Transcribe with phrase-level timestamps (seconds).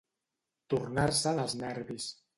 [0.75, 2.13] Tornar-se'n els nervis.